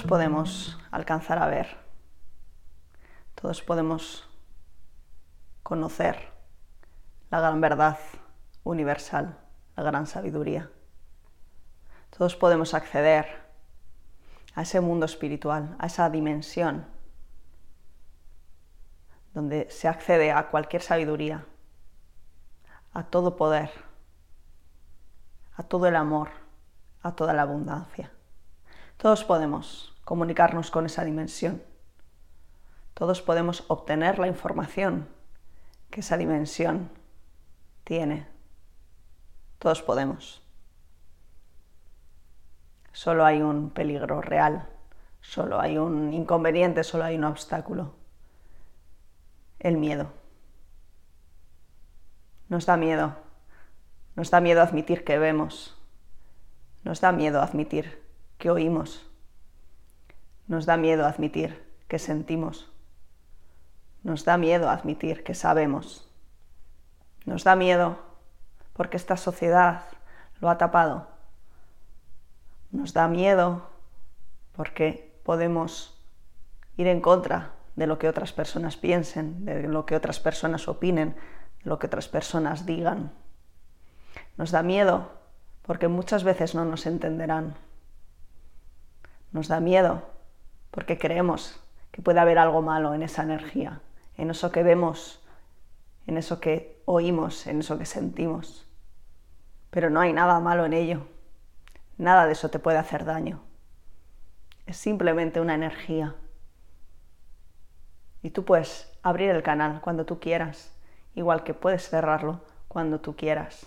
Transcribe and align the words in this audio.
todos 0.00 0.08
podemos 0.08 0.78
alcanzar 0.92 1.38
a 1.38 1.46
ver, 1.46 1.76
todos 3.34 3.60
podemos 3.60 4.26
conocer 5.62 6.32
la 7.30 7.40
gran 7.40 7.60
verdad 7.60 7.98
universal, 8.64 9.36
la 9.76 9.82
gran 9.82 10.06
sabiduría. 10.06 10.70
Todos 12.16 12.34
podemos 12.34 12.72
acceder 12.72 13.26
a 14.54 14.62
ese 14.62 14.80
mundo 14.80 15.04
espiritual, 15.04 15.76
a 15.78 15.84
esa 15.84 16.08
dimensión 16.08 16.86
donde 19.34 19.68
se 19.68 19.86
accede 19.86 20.32
a 20.32 20.48
cualquier 20.48 20.80
sabiduría, 20.80 21.44
a 22.94 23.02
todo 23.02 23.36
poder, 23.36 23.70
a 25.56 25.62
todo 25.62 25.88
el 25.88 25.96
amor, 25.96 26.30
a 27.02 27.14
toda 27.14 27.34
la 27.34 27.42
abundancia. 27.42 28.10
Todos 29.00 29.24
podemos 29.24 29.94
comunicarnos 30.10 30.72
con 30.72 30.86
esa 30.86 31.04
dimensión. 31.04 31.62
Todos 32.94 33.22
podemos 33.22 33.62
obtener 33.68 34.18
la 34.18 34.26
información 34.26 35.06
que 35.88 36.00
esa 36.00 36.16
dimensión 36.16 36.90
tiene. 37.84 38.26
Todos 39.60 39.82
podemos. 39.82 40.42
Solo 42.90 43.24
hay 43.24 43.40
un 43.40 43.70
peligro 43.70 44.20
real, 44.20 44.68
solo 45.20 45.60
hay 45.60 45.78
un 45.78 46.12
inconveniente, 46.12 46.82
solo 46.82 47.04
hay 47.04 47.14
un 47.14 47.22
obstáculo. 47.22 47.94
El 49.60 49.76
miedo. 49.76 50.10
Nos 52.48 52.66
da 52.66 52.76
miedo. 52.76 53.14
Nos 54.16 54.32
da 54.32 54.40
miedo 54.40 54.60
admitir 54.60 55.04
que 55.04 55.20
vemos. 55.20 55.80
Nos 56.82 57.00
da 57.00 57.12
miedo 57.12 57.40
admitir 57.40 58.02
que 58.38 58.50
oímos. 58.50 59.08
Nos 60.50 60.66
da 60.66 60.76
miedo 60.76 61.06
admitir 61.06 61.62
que 61.86 62.00
sentimos. 62.00 62.72
Nos 64.02 64.24
da 64.24 64.36
miedo 64.36 64.68
admitir 64.68 65.22
que 65.22 65.36
sabemos. 65.36 66.10
Nos 67.24 67.44
da 67.44 67.54
miedo 67.54 67.98
porque 68.72 68.96
esta 68.96 69.16
sociedad 69.16 69.84
lo 70.40 70.50
ha 70.50 70.58
tapado. 70.58 71.06
Nos 72.72 72.92
da 72.94 73.06
miedo 73.06 73.70
porque 74.56 75.14
podemos 75.22 75.96
ir 76.76 76.88
en 76.88 77.00
contra 77.00 77.52
de 77.76 77.86
lo 77.86 78.00
que 78.00 78.08
otras 78.08 78.32
personas 78.32 78.76
piensen, 78.76 79.44
de 79.44 79.68
lo 79.68 79.86
que 79.86 79.94
otras 79.94 80.18
personas 80.18 80.66
opinen, 80.66 81.14
de 81.62 81.70
lo 81.70 81.78
que 81.78 81.86
otras 81.86 82.08
personas 82.08 82.66
digan. 82.66 83.12
Nos 84.36 84.50
da 84.50 84.64
miedo 84.64 85.12
porque 85.62 85.86
muchas 85.86 86.24
veces 86.24 86.56
no 86.56 86.64
nos 86.64 86.86
entenderán. 86.86 87.54
Nos 89.30 89.46
da 89.46 89.60
miedo 89.60 90.09
porque 90.70 90.98
creemos 90.98 91.60
que 91.90 92.02
puede 92.02 92.20
haber 92.20 92.38
algo 92.38 92.62
malo 92.62 92.94
en 92.94 93.02
esa 93.02 93.22
energía, 93.22 93.80
en 94.16 94.30
eso 94.30 94.52
que 94.52 94.62
vemos, 94.62 95.22
en 96.06 96.16
eso 96.16 96.40
que 96.40 96.82
oímos, 96.84 97.46
en 97.46 97.60
eso 97.60 97.78
que 97.78 97.86
sentimos. 97.86 98.66
Pero 99.70 99.90
no 99.90 100.00
hay 100.00 100.12
nada 100.12 100.40
malo 100.40 100.64
en 100.64 100.72
ello. 100.72 101.06
Nada 101.98 102.26
de 102.26 102.32
eso 102.32 102.50
te 102.50 102.58
puede 102.58 102.78
hacer 102.78 103.04
daño. 103.04 103.40
Es 104.66 104.76
simplemente 104.76 105.40
una 105.40 105.54
energía. 105.54 106.14
Y 108.22 108.30
tú 108.30 108.44
puedes 108.44 108.92
abrir 109.02 109.30
el 109.30 109.42
canal 109.42 109.80
cuando 109.80 110.04
tú 110.04 110.20
quieras, 110.20 110.74
igual 111.14 111.42
que 111.44 111.54
puedes 111.54 111.88
cerrarlo 111.88 112.40
cuando 112.68 113.00
tú 113.00 113.16
quieras. 113.16 113.66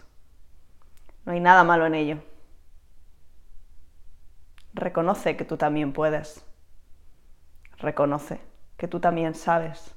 No 1.26 1.32
hay 1.32 1.40
nada 1.40 1.64
malo 1.64 1.86
en 1.86 1.96
ello. 1.96 2.18
Reconoce 4.74 5.38
que 5.38 5.46
tú 5.46 5.58
también 5.58 5.94
puedes. 5.94 6.44
Reconoce 7.78 8.42
que 8.78 8.88
tú 8.88 9.00
también 9.00 9.36
sabes. 9.36 9.96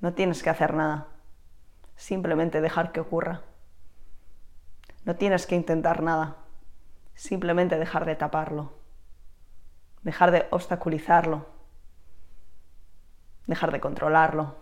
No 0.00 0.14
tienes 0.14 0.42
que 0.42 0.50
hacer 0.50 0.74
nada, 0.74 1.06
simplemente 1.96 2.60
dejar 2.60 2.92
que 2.92 3.00
ocurra. 3.00 3.42
No 5.04 5.16
tienes 5.16 5.46
que 5.46 5.54
intentar 5.54 6.02
nada, 6.02 6.36
simplemente 7.14 7.78
dejar 7.78 8.04
de 8.04 8.16
taparlo, 8.16 8.72
dejar 10.02 10.30
de 10.30 10.46
obstaculizarlo, 10.50 11.46
dejar 13.46 13.72
de 13.72 13.80
controlarlo. 13.80 14.56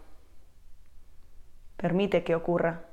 Permite 1.77 2.25
que 2.25 2.35
ocurra. 2.35 2.85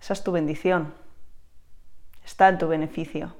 Esa 0.00 0.12
es 0.12 0.22
tu 0.22 0.32
bendición. 0.32 0.94
Está 2.24 2.48
en 2.48 2.58
tu 2.58 2.68
beneficio. 2.68 3.34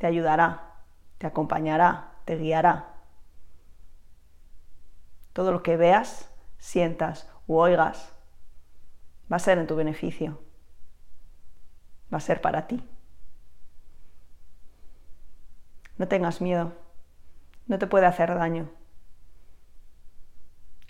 Te 0.00 0.06
ayudará, 0.06 0.78
te 1.18 1.26
acompañará, 1.26 2.14
te 2.24 2.36
guiará 2.36 2.90
todo 5.32 5.52
lo 5.52 5.62
que 5.62 5.76
veas, 5.76 6.28
sientas 6.58 7.28
u 7.46 7.56
oigas 7.56 8.12
va 9.32 9.36
a 9.36 9.38
ser 9.38 9.58
en 9.58 9.66
tu 9.66 9.76
beneficio, 9.76 10.40
va 12.12 12.18
a 12.18 12.20
ser 12.20 12.40
para 12.40 12.66
ti. 12.66 12.84
No 15.96 16.08
tengas 16.08 16.40
miedo, 16.40 16.72
no 17.66 17.78
te 17.78 17.86
puede 17.86 18.06
hacer 18.06 18.34
daño. 18.34 18.68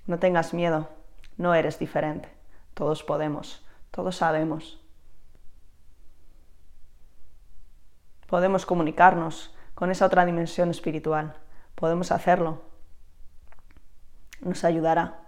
No 0.06 0.18
tengas 0.18 0.54
miedo, 0.54 0.88
no 1.36 1.54
eres 1.54 1.78
diferente. 1.78 2.28
Todos 2.74 3.04
podemos, 3.04 3.64
todos 3.90 4.16
sabemos. 4.16 4.79
Podemos 8.30 8.64
comunicarnos 8.64 9.54
con 9.74 9.90
esa 9.90 10.06
otra 10.06 10.24
dimensión 10.24 10.70
espiritual, 10.70 11.34
podemos 11.74 12.12
hacerlo 12.12 12.70
nos 14.40 14.64
ayudará. 14.64 15.18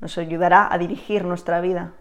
Nos 0.00 0.18
ayudará 0.18 0.72
a 0.72 0.78
dirigir 0.78 1.24
nuestra 1.24 1.60
vida, 1.60 1.94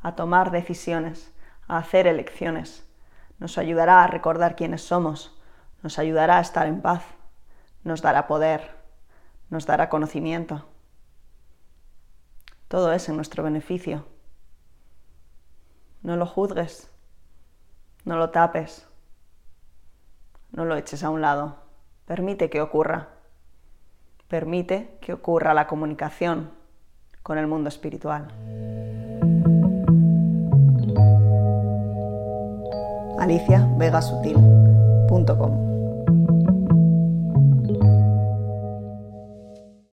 a 0.00 0.14
tomar 0.14 0.50
decisiones, 0.50 1.32
a 1.68 1.78
hacer 1.78 2.06
elecciones. 2.06 2.88
Nos 3.38 3.58
ayudará 3.58 4.04
a 4.04 4.06
recordar 4.06 4.56
quiénes 4.56 4.82
somos, 4.82 5.36
nos 5.82 5.98
ayudará 5.98 6.38
a 6.38 6.40
estar 6.40 6.66
en 6.66 6.80
paz, 6.80 7.04
nos 7.82 8.02
dará 8.02 8.26
poder, 8.26 8.76
nos 9.50 9.66
dará 9.66 9.88
conocimiento. 9.88 10.64
Todo 12.68 12.92
es 12.92 13.08
en 13.08 13.16
nuestro 13.16 13.42
beneficio. 13.42 14.06
No 16.02 16.16
lo 16.16 16.26
juzgues, 16.26 16.90
no 18.04 18.16
lo 18.16 18.30
tapes, 18.30 18.88
no 20.52 20.64
lo 20.64 20.76
eches 20.76 21.02
a 21.02 21.10
un 21.10 21.20
lado, 21.20 21.56
permite 22.06 22.50
que 22.50 22.60
ocurra. 22.60 23.08
Permite 24.28 24.98
que 25.00 25.12
ocurra 25.12 25.54
la 25.54 25.66
comunicación 25.66 26.50
con 27.22 27.38
el 27.38 27.46
mundo 27.46 27.68
espiritual. 27.68 28.28
aliciavegasutil.com 33.18 35.71